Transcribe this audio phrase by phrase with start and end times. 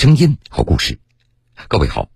[0.00, 1.00] 声音，好故事。
[1.66, 2.08] 各位好，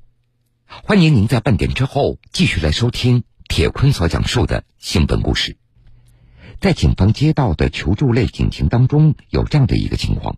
[0.68, 5.56] 欢迎您在半点之后继续来收听铁坤所讲述的新闻故事。
[6.60, 10.36] 在警方接到的求助类警情当中，有这样的一个情况：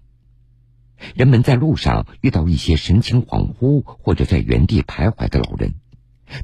[1.15, 5.75] 人们在路上遇到一些神情恍惚或者在原地徘徊的老人，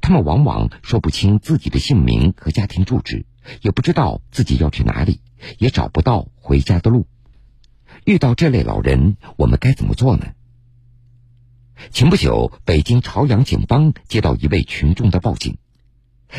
[0.02, 3.24] 他们往往说不清自己的姓名和家庭住址，
[3.62, 5.22] 也不知道自己要去哪里，
[5.56, 7.06] 也找不到回家的路。
[8.04, 10.26] 遇到这类老人，我们该怎么做呢？
[11.90, 15.56] 前不久，北京朝阳警方接到一位群众的报警，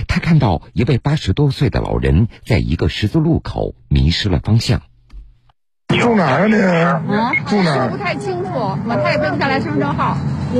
[0.07, 4.81] 他看到一位八十多岁的老人在一个十字路口迷失了方向。
[5.99, 7.13] 住哪儿啊你？
[7.13, 10.15] 啊，住哪儿说不太清楚，我他也背不下来身份证号。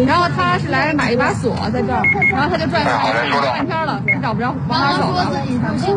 [0.08, 2.02] 然后他是来买一把锁在这儿，
[2.32, 5.32] 然后他就转转转半天了，他找不着往哪走了。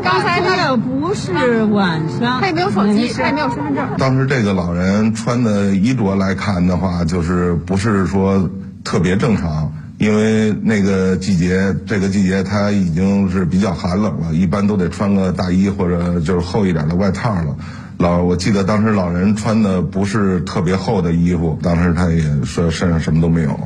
[0.02, 3.86] 刚才他这不是晚上，他也没有手机，他也没有身份证。
[3.96, 8.50] 当时这个老人穿的衣着来看的话，就是不是说
[8.84, 17.56] 特别正常，因为那个季节，这个季节它已经是比较寒冷了，一般都得穿个大衣或者就是厚一点的外套了。
[17.96, 23.58] 老，我记得当时老人穿的不是特别厚的衣服，当时他也说身上什么都没有，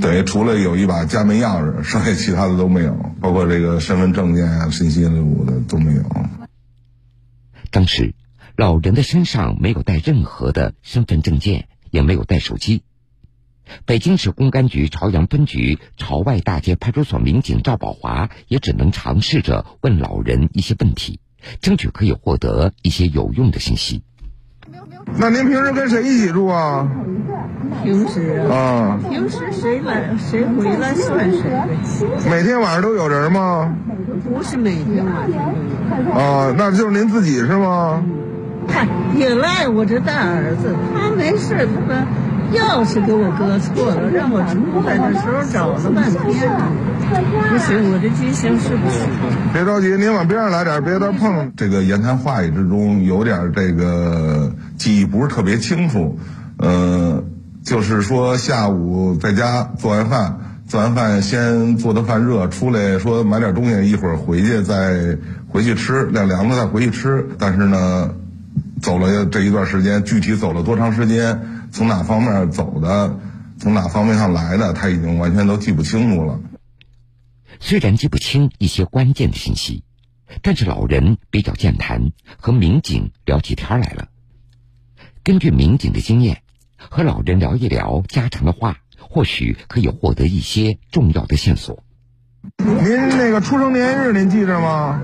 [0.00, 5.08] 等于，除了有一把家门钥匙，剩下其他的都没有，包括这个身份证件啊、信息类
[5.44, 6.02] 的都没有。
[7.70, 8.14] 当时，
[8.56, 12.84] 老人的身上没有带任何的身份证件，也没有带手机。
[13.86, 21.20] 北京市公安局朝阳分局朝外大街派出所民警赵宝华也只能尝试着问老人一些问题，
[21.60, 24.02] 争取可以获得一些有用的信息。
[25.16, 26.88] 那您平时跟谁一起住啊？
[27.82, 31.68] 平时啊，啊，平时谁来谁回来算谁呗，
[32.30, 33.74] 每天晚上都有人吗？
[34.22, 36.12] 不是每天晚上都有。
[36.12, 38.04] 啊，那就是您自己是吗？
[38.68, 42.06] 嗨，也赖我这大儿子，他没事，他把
[42.54, 46.50] 钥匙给我搁错了，让我出来的时候找了半天。
[47.12, 49.00] 不行，我这记性是不行。
[49.52, 51.52] 别着急，您往边上来点，别到碰。
[51.56, 56.18] 这个言谈话语之中有点这个记忆不是特别清楚，
[56.58, 57.22] 呃，
[57.62, 67.26] 就是说下午在家做完饭，做完饭先做的饭热，出来说买点东西，一会儿回去再回去吃，晾凉了再回去吃。
[67.38, 68.10] 但是呢，
[68.80, 71.38] 走了这一段时间，具体走了多长时间，
[71.72, 73.18] 从哪方面走的，
[73.58, 76.38] 从哪方面上来的，他已经完全都记不清楚了。
[77.60, 79.82] 虽然记不清一些关键的信息，
[80.42, 84.08] 但是老人比较健谈，和民警聊起天来了。
[85.24, 86.42] 根据民警的经验，
[86.76, 91.82] 和老人聊一聊家常的话，或许可以获得一些重要的线索。
[92.58, 95.00] 您那个出生年月日您记着吗？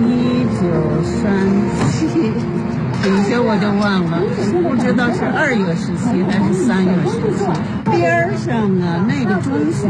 [0.00, 1.50] 一九三
[1.90, 2.06] 七，
[3.06, 4.18] 有些我就忘了，
[4.62, 7.44] 不知道是二月十七还是三月十七。
[7.90, 9.88] 边儿上啊，那个中学，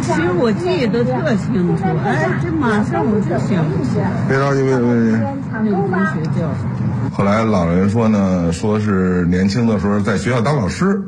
[0.00, 1.84] 其实我记得特清楚。
[2.04, 5.10] 哎，这马上我就想不起来别着急，别着急。
[5.52, 7.10] 那个中学叫什么。
[7.12, 11.02] 后来老人说呢，说是年轻的时候在学校当老师，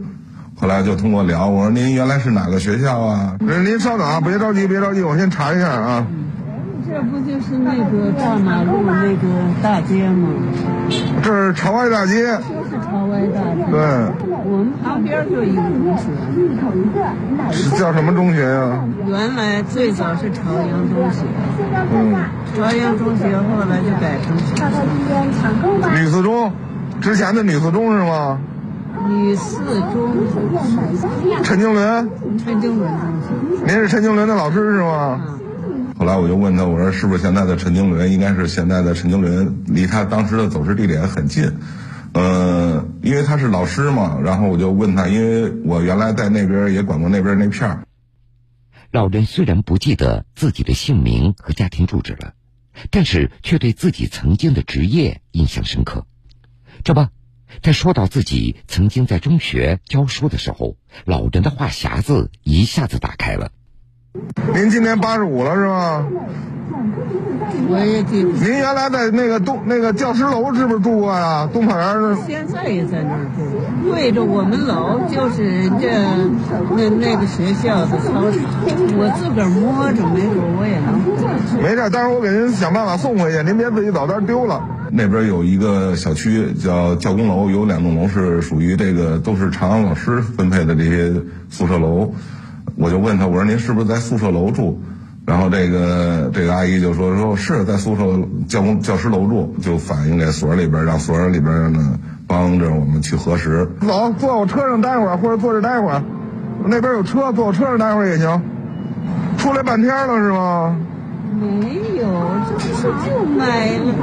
[0.59, 3.37] 后来就通过聊，我说您原来是哪个学校啊？
[3.47, 6.05] 呃您稍等啊，别着急，别着急，我先查一下啊。
[6.93, 9.27] 这不就是那个大马路那个
[9.63, 10.29] 大街吗？
[11.23, 13.65] 这是朝外大街，就是朝外大街。
[13.71, 13.81] 对，
[14.45, 16.11] 我们旁边就一个中学，
[17.51, 21.25] 是叫什么中学呀、原来最早是朝阳中学，
[21.95, 22.15] 嗯，
[22.55, 24.37] 朝阳中学后来就改成。
[25.95, 26.53] 女四中，
[27.01, 28.39] 之前的女四中是吗？
[29.09, 29.65] 女四
[29.95, 30.13] 中
[31.43, 34.93] 陈经纶，陈经纶中您是陈经纶的老师是吗？
[34.93, 35.19] 啊，
[35.97, 41.53] 后来我就问他，我说是不是现在的陈经纶应该是现在的陈经纶，离他当时的走失地点很近。
[42.15, 47.85] 呃，因为他是老师嘛，然后我就问他，因为我原来在那边也管过那边那片儿，
[48.91, 52.35] 老人虽然不记得自己的姓名和家庭住址了，
[52.91, 56.07] 但是却对自己曾经的职业印象深刻。
[56.85, 57.07] 这不，
[57.63, 63.53] 在说到自己曾经在中学教书的时候，老人的话匣子一下子打开了。
[64.55, 66.07] 您今年八十五了是吗？
[67.69, 68.45] 我也记不清。
[68.45, 71.49] 您原来在那个东那个教师楼是不是住过呀？
[71.51, 72.17] 东草园是？
[72.27, 75.89] 现在也在那儿住，对着我们楼就是人家
[76.77, 78.23] 那那个学校的操场，
[78.99, 81.63] 我自个儿摸着，没准我也能。
[81.63, 84.63] 没事，待会儿我给您想办法送回去，您别自己走，到丢了。
[84.91, 91.15] 那边有一个小区叫教工楼，有两栋楼是属于这个都是长安老师分配的这些
[91.49, 92.13] 宿舍楼。
[92.77, 94.79] 我就问他，我说您是不是在宿舍楼住？
[95.25, 98.03] 然后这个这个阿姨就说说是在宿舍
[98.49, 101.97] 教工教师楼住，就反映给所里边，让所里边呢
[102.27, 103.65] 帮着我们去核实。
[103.81, 106.03] 走，坐我车上待会儿，或者坐这待会儿。
[106.67, 108.43] 那边有车，坐我车上待会儿也行。
[109.39, 110.77] 出来半天了是吗？
[111.41, 112.05] 没有，
[112.59, 113.95] 就是就买了，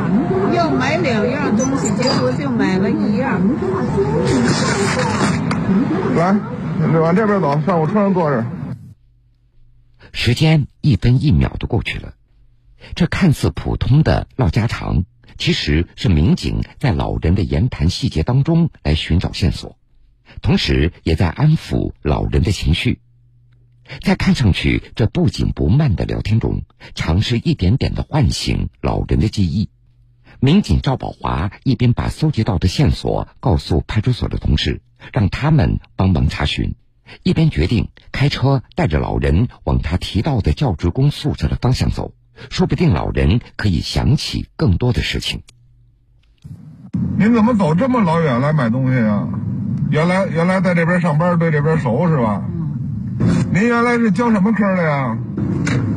[0.53, 3.39] 要买两样东西，结果就买了一样。
[6.15, 6.35] 来，
[6.99, 8.43] 往这边走，上我车上坐着。
[10.11, 12.15] 时间一分一秒的过去了，
[12.95, 15.05] 这看似普通的唠家常，
[15.37, 19.77] 其实是民警在老人的言谈细节当中来寻找线索，
[20.41, 23.01] 同时也在安抚老人的情绪。
[24.01, 26.61] 在看上去这不紧不慢的聊天中，
[26.93, 29.69] 尝试一点点的唤醒老人的记忆。
[30.39, 36.75] 民警赵宝华一边把搜集到的线索告诉派出所的同事，让他们帮忙查询，
[37.23, 42.13] 一边决定开车带着老人往他提到的教职工宿舍的方向走，
[42.49, 45.43] 说不定老人可以想起更多的事情。
[47.17, 49.27] 您怎么走这么老远来买东西啊？
[49.91, 52.43] 原来原来在这边上班，对这边熟是吧？
[53.51, 55.17] 您原来是教什么科的呀？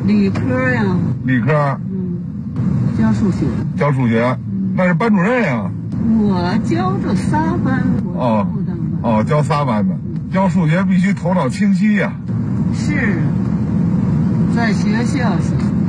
[0.06, 0.96] 理科呀。
[1.24, 1.78] 理科。
[1.90, 2.20] 嗯，
[2.98, 3.46] 教数学。
[3.76, 4.36] 教数学，
[4.74, 5.70] 那是班主任呀。
[6.18, 7.84] 我教着仨班。
[8.14, 8.46] 哦。
[9.02, 9.94] 哦，教仨班的，
[10.32, 12.14] 教数学必须头脑清晰呀。
[12.74, 13.18] 是，
[14.56, 15.36] 在学校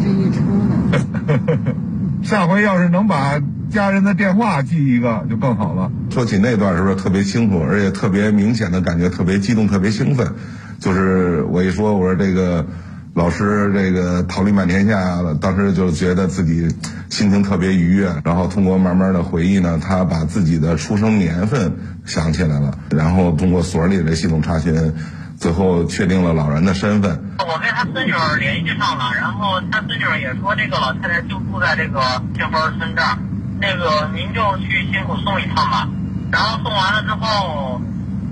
[0.01, 1.59] 这一出呢。
[2.21, 5.91] 下回要是能把家人的电话记一个，就更好了。
[6.09, 10.33] 说起那段是不是特别清楚，而且特别明显的感觉特别激动，特别兴奋。
[10.79, 12.65] 就是我一说，我说这个
[13.15, 16.67] 老师这个桃李满天下，当时就觉得自己
[17.09, 18.11] 心情特别愉悦。
[18.25, 24.95] 然后通过慢慢的回忆呢，他把自己的出生年份想起来了，然后通过所里的系统查询，
[25.37, 27.23] 最后确定了老人的身份。
[27.37, 32.01] 我跟他孙女联系上了，然后他孙女也说这个老太太就住在这个
[32.35, 33.19] 杏花村这儿，
[33.61, 35.87] 那个您就去辛苦送一趟吧。
[36.31, 37.79] 然后送完了之后。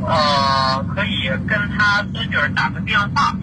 [0.04, 3.36] 呃，可以跟他孙女打个电话，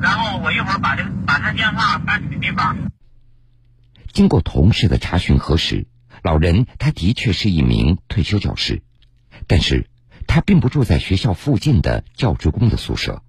[0.00, 2.76] 然后我一会儿把这个把他电话发给地方。
[4.12, 5.86] 经过同事的查询核实，
[6.22, 8.82] 老人他的确是一名退休教师，
[9.46, 9.88] 但是
[10.26, 13.22] 他并不住在学校附近的教职工的宿舍，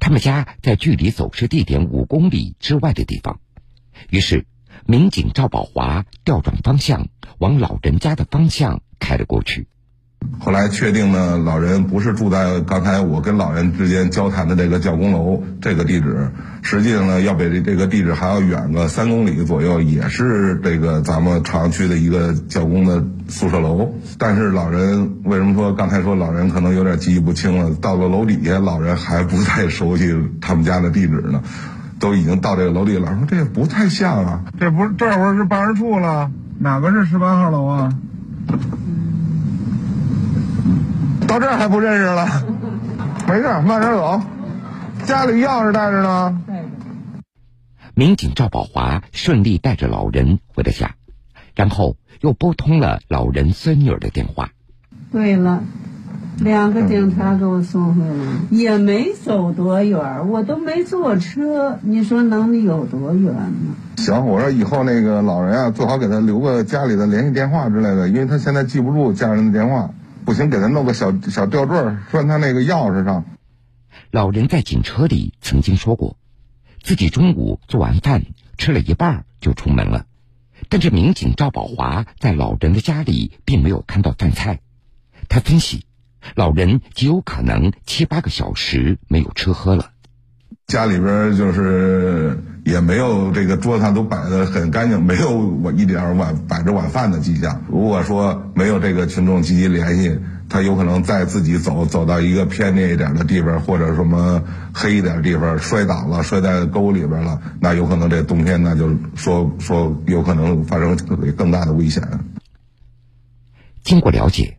[0.00, 3.40] 他们家在距离走失地点五公里之外的地方。
[4.10, 4.46] 于是，
[4.86, 7.08] 民警赵宝华调转方向，
[7.38, 9.66] 往老人家的方向开了过去。
[10.40, 16.30] 后来确定呢，老人不是住在刚才我跟老人之间交谈的这个教工楼这个地址，
[16.62, 23.92] 实际上呢要比这这个地址还要远个三公里左右，也是这个咱们朝阳区的一个教工的宿舍楼。
[24.16, 27.74] 但是老人为什么说刚才说老人可能有点记忆不清了？
[27.74, 31.42] 到了楼底下，老人还不太熟悉他们家的地址呢，
[31.98, 33.08] 都已经到这个楼底了。
[33.08, 36.30] 说这不太像啊，这不是这会儿是办事处了，
[36.60, 37.92] 哪个是十八号楼啊？
[41.28, 42.26] 到这儿还不认识了，
[43.28, 44.20] 没事，慢点走。
[45.04, 46.40] 家里钥匙带着呢。
[47.94, 50.94] 民警赵宝华顺利带着老人回了家，
[51.54, 54.48] 然后又拨通了老人孙女的电话。
[55.12, 55.62] 对了，
[56.38, 63.74] 两个警察给我送回来，也没走多远，我都没坐车，你说能有多远呢？
[63.98, 69.90] 行，我说以后那个老人啊，最好给他留个家里的联系电话之类的，因为他现在记不住家人的电话。
[70.28, 71.74] 不行，给他弄个小小吊坠，
[72.12, 73.24] 拴他那个钥匙上。
[74.10, 76.18] 老人在警车里曾经说过，
[76.82, 78.26] 自己中午做完饭
[78.58, 80.04] 吃了一半就出门了。
[80.68, 84.60] 但是民警赵宝华在老人的家里并没有看到饭菜。
[85.30, 85.86] 他分析，
[86.34, 89.92] 老人极有可能七八个小时没有吃喝了。
[90.66, 97.64] 家里边就是也没有这个桌子上都摆的很干净，没有我一点晚摆着晚饭的迹象。
[97.68, 100.18] 如果说没有这个群众积极联系，
[100.50, 104.42] 他有可能再自己走走到一个偏僻一点的地方，或者什么
[104.74, 110.96] 黑一点地方摔倒了，摔在沟里边了，那有可能这冬天那就说说有可能发生
[111.36, 112.02] 更大的危险。
[113.82, 114.58] 经过了解，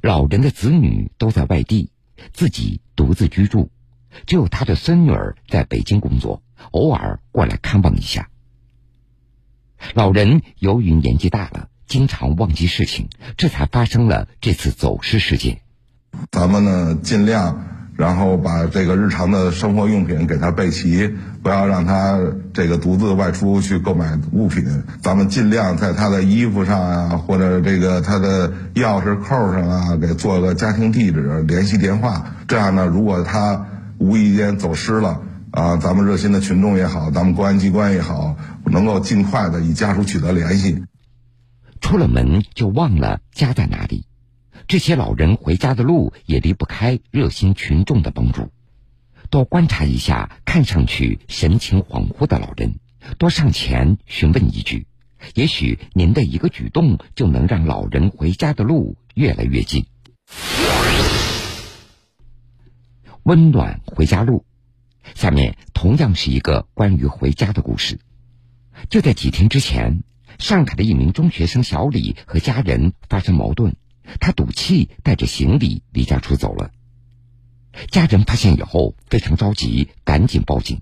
[0.00, 1.90] 老人的子女都在外地，
[2.32, 3.70] 自己独自居住。
[4.26, 8.28] 只有他的孙女儿在北京工作，偶尔过来看望一下。
[9.94, 15.60] 老人由于年纪大了，经常忘记事情，这才发生了这次走失事件。
[16.30, 17.64] 咱们呢，尽量
[17.96, 21.08] 然后把这个日常的生活用品给他备齐，
[21.42, 22.18] 不要让他
[22.52, 24.64] 这个独自外出去购买物品。
[25.02, 32.34] 咱们尽量在他的衣服上啊，或者这个他的钥匙扣上啊，给做个家庭地址、联系电话。
[32.48, 33.66] 这样呢，如果他
[34.00, 35.76] 无意间走失了啊！
[35.76, 40.82] 咱们热心的群众也好，咱们公安机关也好，能够尽快的与家属取得联系。
[41.82, 44.06] 出了门就忘了家在哪里，
[44.66, 48.50] 这些老人回家的路也离不开热心群众的帮助。
[49.28, 52.80] 多观察一下看上去神情恍惚的老人，
[53.18, 54.86] 多上前询问一句，
[55.34, 59.84] 也许您的一个举动就能让老人回家的路越来越近。
[63.22, 64.44] 温暖回家路，
[65.14, 68.00] 下面同样是一个关于回家的故事。
[68.88, 70.02] 就在几天之前，
[70.38, 73.74] 上海的一名中学生小李和家人发生矛盾，
[74.20, 76.70] 他赌气带着行李离家出走了。
[77.90, 80.80] 家人发现以后非常着急，赶紧报警。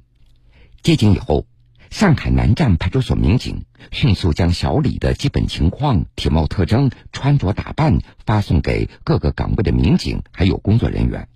[0.83, 1.47] 接警以后，
[1.91, 11.29] 上海南站派出所民警迅速将小李的基本情况、体貌特征、穿着打扮发送给各个岗位的民警还有工作人员，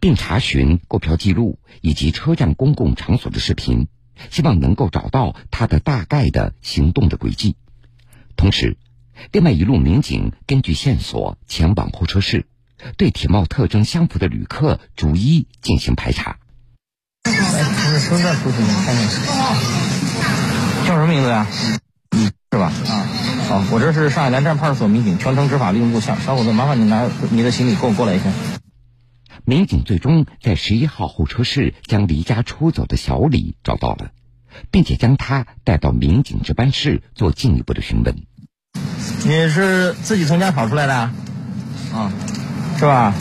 [0.00, 3.88] 并查询购票记录以及车站公共场所的视频。
[4.30, 7.54] 希望能够找到他的大概的行动的轨迹，
[8.34, 8.78] 同时，
[9.30, 12.46] 另外一路民警根据线索前往候车室，
[12.96, 16.38] 对体貌特征相符的旅客逐一进行排查。
[17.24, 19.06] 哎，这是车站出去的，看见
[20.86, 21.46] 叫什么名字呀？
[22.12, 22.72] 嗯是吧？
[22.88, 23.06] 啊，
[23.50, 26.18] 好，我这是上海南站派出所民警，全程执法，利用录像。
[26.22, 28.32] 小伙子，麻烦你拿你的行李跟我过来一下。
[29.48, 34.10] 民警最终在十一号候车室将离家出走的小李找到了，
[34.72, 38.16] 并且将他带到民警值班室做进一步的询问。
[39.24, 40.94] 你是自己从家跑出来的？
[41.94, 42.12] 啊，
[42.76, 43.14] 是吧？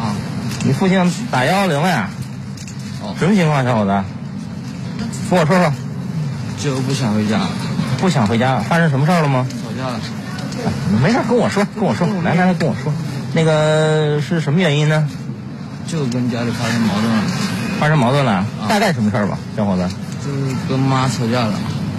[0.00, 0.16] 啊，
[0.64, 2.08] 你父亲打幺幺零了呀？
[3.02, 4.02] 哦，什么情况，小伙子？
[5.28, 5.70] 跟我说说。
[6.58, 7.38] 就不想回家。
[8.00, 8.60] 不想回家？
[8.60, 9.46] 发生什么事儿了吗？
[9.62, 10.00] 吵架了。
[11.02, 12.94] 没事，跟我说，跟我说，来来来，跟我说。
[13.34, 15.06] 那个是什么原因呢？
[15.86, 17.22] 就跟家里发生矛盾了，
[17.78, 19.88] 发生矛盾了，大概什么事儿吧，小伙子？
[20.24, 21.58] 就是跟妈吵架了，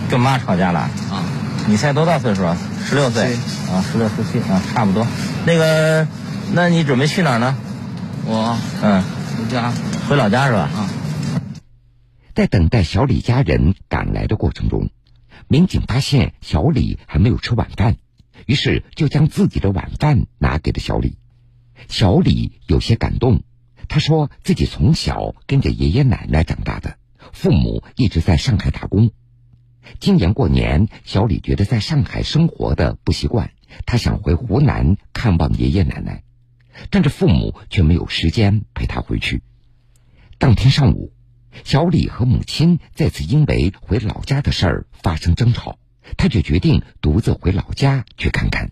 [0.10, 0.80] 跟妈吵架了。
[0.80, 1.24] 啊，
[1.68, 2.58] 你猜多大岁数啊？
[2.86, 3.38] 十六岁。
[3.72, 5.08] 啊，十六十七啊，差不多。
[5.46, 6.08] 那个，
[6.54, 7.56] 那你准备去哪儿呢？
[8.26, 9.02] 我，嗯，
[9.38, 9.72] 回家，
[10.10, 10.70] 回老家是吧？
[10.76, 10.90] 啊。
[12.36, 14.90] 在等待小李家人赶来的过程中，
[15.48, 17.96] 民警发现小李还没有吃晚饭，
[18.46, 21.18] 于是就将自己的晚饭拿给了小李。
[21.88, 23.44] 小李有些感动。
[23.88, 26.98] 他说自己从小跟着爷爷奶奶长大的，
[27.32, 29.12] 父母一直在上海打工。
[30.00, 33.52] 今年过年，小李觉得在上海生活的不习惯，
[33.86, 36.24] 他想回湖南看望爷爷奶奶，
[36.90, 39.42] 但是父母却没有时间陪他回去。
[40.38, 41.14] 当天上午，
[41.64, 45.80] 小李和母亲再次因为回老家的事儿发生争吵，
[46.18, 48.70] 他就决定独自回老家去看看。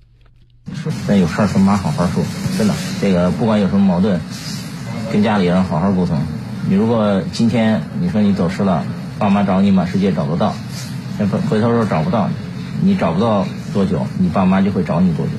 [1.07, 2.23] 咱有事儿跟妈好好说，
[2.57, 4.19] 真的，这个不管有什么矛盾。
[5.11, 6.17] 跟家里人好好沟通。
[6.67, 8.83] 你如果今天你说你走失了，
[9.19, 10.53] 爸妈找你满世界找不到，
[11.17, 12.29] 回回头说找不到，
[12.81, 15.31] 你找不到多久，你爸妈就会找你多久。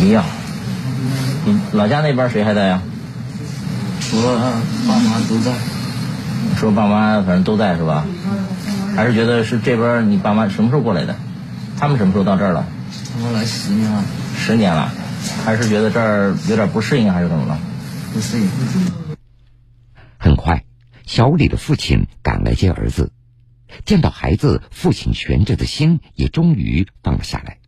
[0.00, 0.24] 一样。
[1.44, 2.82] 你老家那边谁还在呀？
[4.00, 4.52] 除了
[4.88, 5.52] 爸妈都在。
[6.56, 8.04] 说爸妈反正都在是吧？
[8.96, 11.14] 还是觉得是这边你爸妈什么时候过来的？
[11.78, 12.64] 他们什么时候到这儿了？
[13.12, 14.02] 他们来十年了。
[14.36, 14.90] 十年了。
[15.46, 17.56] 还是觉得这儿有点不适应，还是怎么了？
[18.12, 18.48] 不适应。
[20.18, 20.64] 很快，
[21.06, 23.12] 小李的父亲赶来接儿子，
[23.84, 27.58] 见到孩子，父亲悬着的心也终于放了下来。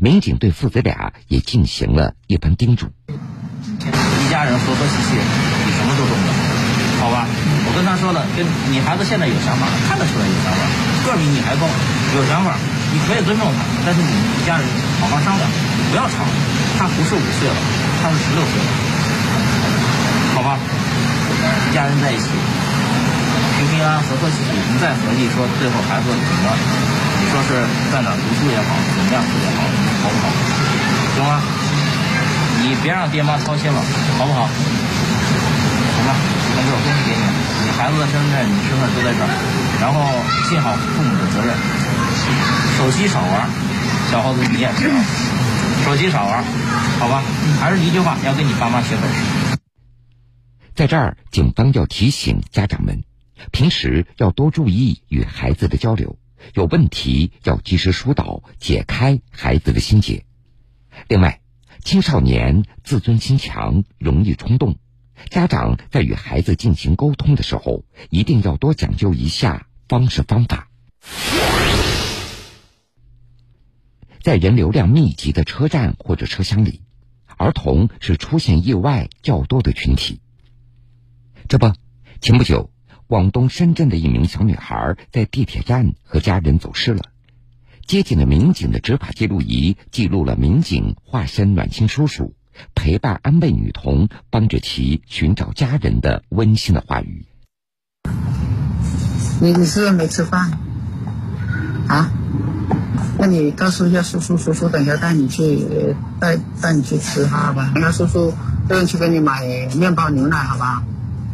[0.00, 7.28] 民警对父子俩也进行了一番叮嘱：一家人和和气气，比什么都重要，好吧？
[7.70, 8.44] 我跟他说了，跟
[8.74, 10.66] 你孩子现在有想法，看得出来有想法，
[11.06, 11.70] 个比你还高，
[12.18, 12.58] 有想法，
[12.92, 14.66] 你可以尊重他，但是你一家人
[15.00, 15.46] 好好商量。
[15.90, 16.22] 不要吵，
[16.78, 17.58] 他不是五岁了，
[17.98, 18.70] 他是十六岁了，
[20.34, 20.54] 好吧？
[21.66, 22.30] 一家人在一起，
[23.58, 26.14] 平平安安、和和气气，不再合计说最后孩子怎
[26.46, 26.54] 么，
[27.18, 29.66] 你说是在哪读书也好，怎么样也好，
[30.02, 30.30] 好不好？
[31.16, 31.42] 行吗？
[32.62, 33.82] 你别让爹妈操心了，
[34.16, 34.46] 好不好？
[34.46, 36.14] 行吧，
[36.54, 37.22] 那这东西给你，
[37.66, 39.30] 你孩子的身份证、你身份都在这儿，
[39.82, 40.06] 然后
[40.48, 41.50] 尽好父母的责任，
[42.76, 43.48] 手机少玩，
[44.10, 45.04] 小伙子你也是啊。
[45.84, 46.44] 手机少玩，
[46.98, 47.22] 好吧？
[47.60, 49.58] 还是一句话，要跟你爸妈学本事。
[50.74, 53.02] 在这儿，警方要提醒家长们，
[53.50, 56.18] 平时要多注意与孩子的交流，
[56.54, 60.24] 有问题要及时疏导，解开孩子的心结。
[61.08, 61.40] 另外，
[61.82, 64.76] 青少年自尊心强，容易冲动，
[65.30, 70.68] 家长在与孩子进行沟通的时候，一定要多讲究一下方式方法。
[74.22, 76.82] 在人流量密集的车站或者车厢里，
[77.38, 80.20] 儿童是出现意外较多的群体。
[81.48, 81.72] 这不，
[82.20, 82.70] 前不久，
[83.06, 87.02] 广东深圳的一名小女孩在地铁站和家人走失了。
[87.86, 92.34] 接警的民警的执法记录仪记录了民警化身暖心叔叔，
[92.74, 97.24] 陪伴安慰女童，帮着其寻找家人的温馨的话语。
[99.40, 100.58] 你你是不是没吃饭？
[101.88, 102.12] 啊？
[103.20, 107.70] 那你告诉一下叔叔，叔叔等一下带你去带带你去吃好吧？
[107.76, 108.32] 那叔叔
[108.66, 109.46] 这边去给你买
[109.76, 110.82] 面包牛奶，好不好？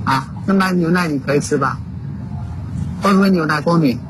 [0.05, 1.81] 啊，那买牛奶你可以吃吧？
[3.03, 4.01] 会不会牛奶过敏？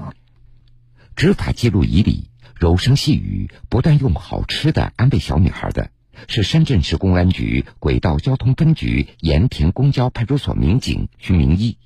[1.17, 5.91] 执法记录仪里柔声细语、不断用好吃的安慰小女孩的，
[6.29, 11.77] 是深圳市公安局轨道交通分局盐田公交派出所民警徐明一。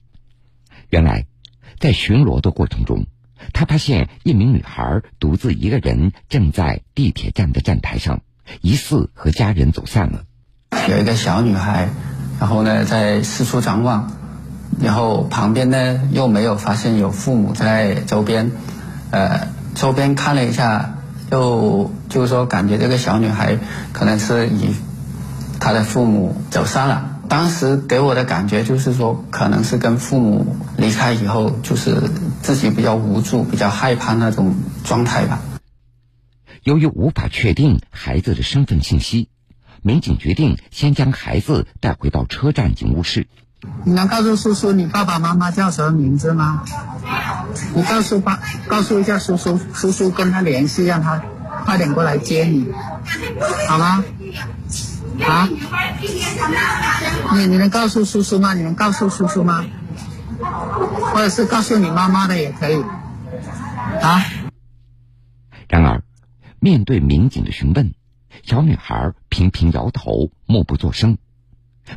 [0.88, 1.26] 原来，
[1.80, 3.06] 在巡逻的过程中，
[3.52, 8.20] 他发现一名女孩独自一个人正在地铁站的站台上，
[8.60, 10.22] 疑似和家人走散了。
[10.88, 11.88] 有一个小女孩，
[12.38, 14.12] 然后呢在四处张望，
[14.80, 18.52] 然后旁边呢又没有发现有父母在周边。
[19.10, 20.98] 呃，周边看了一下，
[21.32, 23.58] 又就是说，感觉这个小女孩
[23.92, 24.72] 可能是与
[25.58, 27.18] 她的父母走散了。
[27.28, 31.96] 当时给我的感觉就是说，可能是跟父母离开以后，就是
[32.42, 34.54] 自己比较无助、比较害怕那种
[34.84, 35.40] 状态吧。
[36.62, 39.28] 由于无法确定孩子的身份信息，
[39.82, 43.26] 民警决定先将孩子带回到车站警务室。
[43.84, 46.64] 你能告诉叔叔你爸爸妈妈叫什么名字吗？
[47.74, 51.22] 你告诉爸，告诉一下叔叔，叔叔跟他联系，让他
[51.64, 52.72] 快点过来接你，
[53.68, 54.02] 好吗？
[55.22, 55.48] 啊？
[57.34, 58.54] 你你能告诉叔叔吗？
[58.54, 59.64] 你能告诉叔叔吗？
[60.40, 62.82] 或者是告诉你妈妈的也可以。
[64.02, 64.24] 啊？
[65.68, 66.02] 然而，
[66.58, 67.94] 面对民警的询问，
[68.42, 71.18] 小女孩频频摇头，默不作声。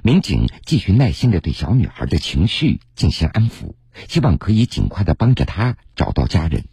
[0.02, 3.76] 民警继续耐心的对小女孩的情绪进行安抚，
[4.08, 6.66] 希望可以尽快的帮着她找到家人。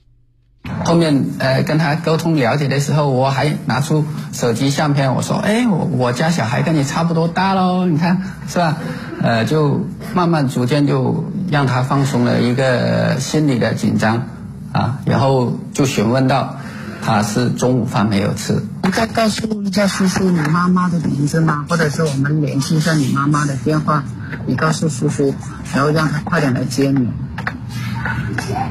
[0.85, 8.77] 后面呃跟他沟通了解的时候，我还拿出手机相片，我说：“哎，我我家小孩跟你差不多大喽，你看是吧？”
[9.23, 14.27] 呃，就慢慢逐渐就让他放松了一个心理的紧张
[14.73, 16.57] 啊，然后就询问到。
[17.03, 18.63] 他是中午饭没有吃。
[18.83, 21.65] 你再告诉一下叔叔你妈妈的名字吗？
[21.67, 24.05] 或者是我们联系一下你妈妈的电话，
[24.45, 25.35] 你告诉叔叔，
[25.75, 27.09] 然后让他快点来接你，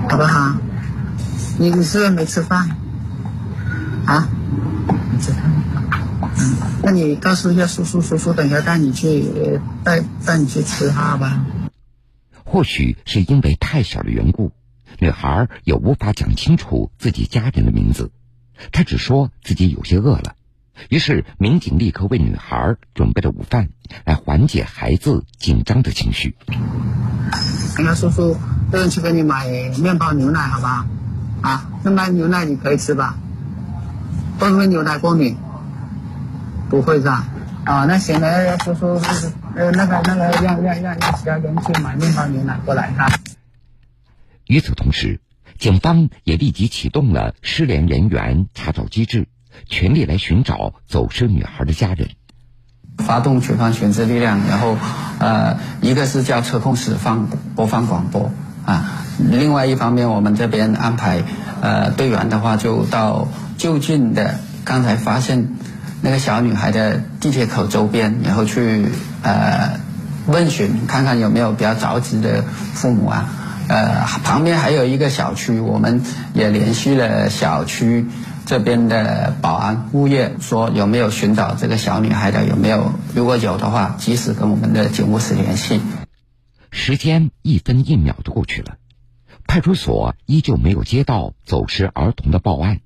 [0.07, 0.53] 好不好？
[1.59, 2.69] 你你是不是没吃饭？
[4.05, 4.29] 啊？
[5.11, 5.43] 没吃饭。
[6.37, 11.45] 嗯，那你告诉一下叔叔，叔叔等一下带你去带带你去吃哈吧？
[12.45, 14.53] 或许是因为太小的缘故，
[14.99, 18.11] 女孩也无法讲清楚自己家人的名字。
[18.71, 20.35] 她只说自己有些饿了，
[20.87, 23.67] 于是民警立刻为女孩准备了午饭，
[24.05, 26.37] 来缓解孩子紧张的情绪。
[27.77, 28.37] 那叔叔，
[28.71, 29.45] 这边去给你买
[29.77, 30.87] 面包牛奶，好吧？
[31.41, 33.17] 啊，那么牛奶你可以吃吧？
[34.39, 35.37] 会不会牛奶过敏？
[36.69, 37.27] 不会是吧？
[37.65, 39.01] 啊，那行了，叔叔，
[39.55, 43.07] 呃，那个那个，让让让让其他人去买面包牛奶过来哈。
[44.45, 45.19] 与此同时。
[45.57, 49.27] 警方也立即启动了失联人员查找机制，
[49.67, 52.11] 全力来寻找走失女孩的家人。
[52.99, 54.77] 发动全方全职力量，然后，
[55.19, 58.31] 呃，一个是叫车控室放播放广播
[58.69, 58.85] 啊，
[59.17, 61.23] 另外一方面我们这边安排，
[61.59, 63.27] 呃，队员的话就到
[63.57, 65.55] 就近的刚才发现
[66.01, 68.85] 那个小女孩的地铁口周边，然后去
[69.23, 69.79] 呃
[70.27, 72.43] 问询，看看有没有比较着急的
[72.75, 73.25] 父母啊。
[73.67, 76.03] 呃，旁边还有一个小区，我们
[76.33, 78.05] 也联系了小区
[78.45, 82.91] 这边的保安物业，说有没有寻找这个小女孩的，有没有？
[83.15, 85.81] 如果有的话，及时跟我们的警务室联系。
[86.71, 88.77] 时间一分一秒的过去了，
[89.47, 92.81] 派出所依旧没有接到走失儿童的报案，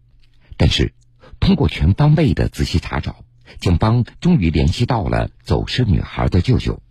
[0.58, 0.94] 但是
[1.40, 3.18] 通过全方位的仔细查找，
[3.60, 6.82] 警方终于联系到了走失女孩的舅舅。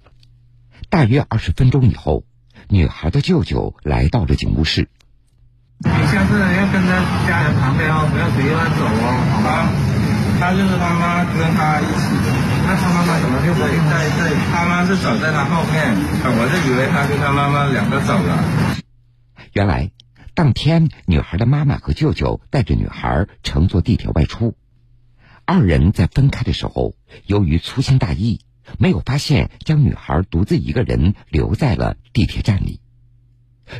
[0.90, 2.24] 大约二十分钟以后。
[2.68, 4.88] 女孩的舅舅来到了警务室。
[5.81, 9.68] 你下次要跟在家人旁边哦，不要随意乱走哦，好吧？
[10.40, 11.92] 他就是妈妈跟他一起，
[12.64, 14.35] 那他妈妈怎么就不在这里？
[14.53, 15.94] 他妈是走在他后面，
[16.25, 18.79] 我就以为他跟他妈妈两个走了。
[19.53, 19.90] 原来，
[20.35, 24.57] 当天女孩的妈妈和舅舅带着女孩乘坐地铁外出，
[25.44, 26.94] 二人在分开的时候，
[27.27, 28.40] 由于粗心大意。
[28.79, 32.81] 没有发现将女孩独自一个人留在了地铁站里，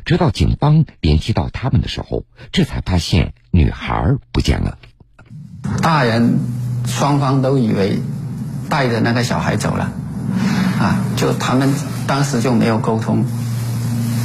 [0.05, 4.79] 直到警方联系到他们的时候，这才发现女孩不见了。
[5.83, 6.37] 大人
[6.85, 8.01] 双方都以为
[8.73, 9.93] 带着那个小孩走了，
[10.81, 11.75] 啊，就他们
[12.07, 13.27] 当时就没有沟通。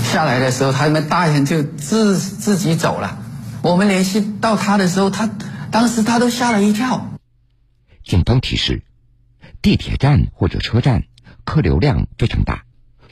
[0.05, 3.19] 下来的时候，他们大人就自自己走了。
[3.61, 5.29] 我们联系到他的时候，他
[5.69, 7.09] 当时他都吓了一跳。
[8.05, 8.83] 警方提示：
[9.61, 11.03] 地铁站或者车站
[11.43, 12.63] 客流量非常大，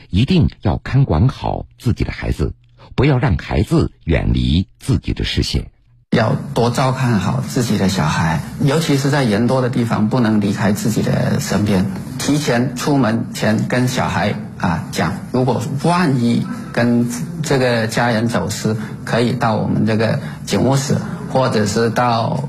[0.10, 2.56] 一定要看管好自己的孩子，
[2.96, 5.70] 不要让孩子远离自己的视线。
[6.16, 11.86] 要多照看好自己的小孩，尤其是在人多的地方，不能离开自己的身边。
[12.18, 17.10] 提前出门前跟小孩啊讲，如果万一跟
[17.44, 20.98] 这个家人走失，可以到我们这个警务室，
[21.34, 22.48] 或者是到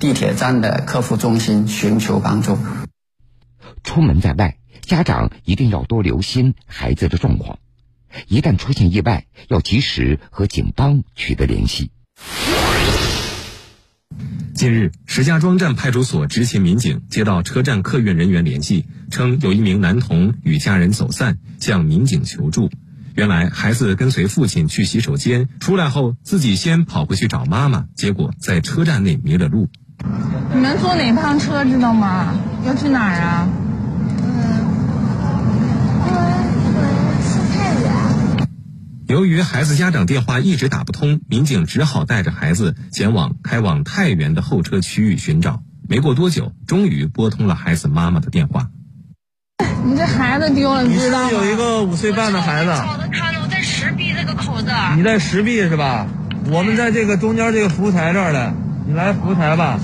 [0.00, 2.56] 地铁站的客服中心寻求帮助。
[3.84, 7.58] 出门在外，家长一定要多留心孩子的状况，
[8.26, 11.90] 一旦出现意外，要及时和警方取得联系。
[14.54, 22.70] 近日，石家庄站派出所执勤民警接到车站客运人员联系，称有一名男童与家人走散，向民警求助。
[23.14, 29.68] 原来，孩子跟随父亲去洗手间，出来后自己先跑回去找妈妈，结果在车站内迷了路。
[30.54, 32.34] 你们坐哪趟车知道吗？
[32.64, 33.48] 要去哪儿啊？
[39.12, 45.60] 由于孩子家长电话一直打不通，民警只好带着孩子前往开往太原的候车区域寻找。
[45.86, 48.70] 没过多久，终于拨通了孩子妈妈的电话。
[49.84, 51.30] 你这孩子丢了，你知道吗？
[51.30, 52.70] 有一个五岁半的孩子。
[52.70, 54.70] 我在石壁这个口子。
[54.96, 56.06] 你在石壁是吧？
[56.50, 58.54] 我们在这个中间这个服务台这儿的，
[58.88, 59.78] 你来服务台吧。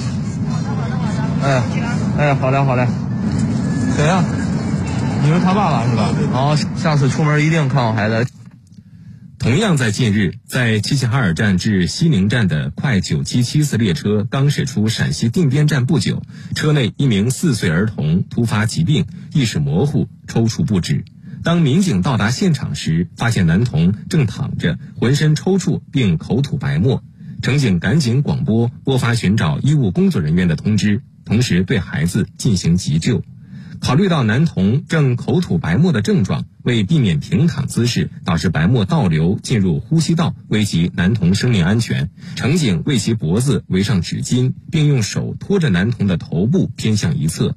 [1.42, 1.62] 哎，
[2.16, 2.88] 哎，好嘞好嘞。
[3.94, 4.24] 谁呀？
[5.22, 6.08] 你是他爸爸是吧？
[6.32, 8.26] 好，下次出门一定看好孩子。
[9.38, 16.22] 同样在近日，在齐齐哈尔站至西宁站的快977次列车刚驶出陕西定边站不久，
[16.56, 21.04] 车内一名四岁儿童突发疾病，意识模糊，抽搐不止。
[21.44, 27.04] 当民警到达现场时，发现男童正躺着，浑身抽搐并口吐白沫。
[27.40, 33.22] 乘警赶紧广播拨发寻找医务工作人员的通知，同时对孩子进行急救。
[33.80, 47.54] 考虑到男童正口吐白沫的症状，为避免平躺姿势导致白沫倒流进入呼吸道，危及男童生命安全，乘警为其脖子围上纸巾，并用手托着男童的头部偏向一侧。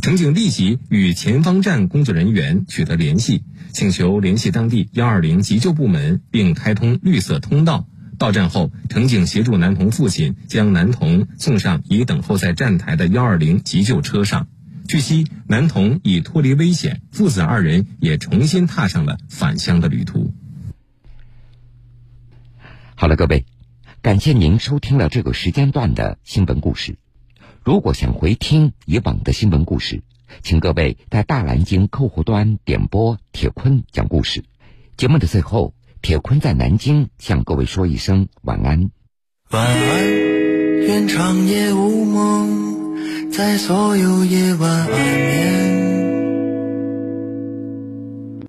[0.00, 7.86] 乘警立即与前方站工作人员取得联系，请求联系当地幺二零急救部门，并开通绿色通道。
[8.18, 14.46] 到站后，乘警协助男童父亲将男童送上已等候在站台的幺二零急救车上。
[14.88, 20.32] 据悉，男童已脱离危险，父子二人也重新踏上了返乡的旅途。
[22.94, 23.46] 好了，各位，
[24.00, 26.98] 感谢您收听了这个时间段的新闻故事。
[27.64, 30.02] 如果想回听以往的新闻故事，
[30.42, 34.44] 请各位在大蓝鲸客户端点播铁坤讲故事。
[34.96, 38.90] 节目的最后，铁坤在南京向各位说一声晚安。
[39.50, 40.10] 晚安，
[40.80, 42.71] 愿长夜无梦。
[43.32, 46.01] 在所有夜晚安眠。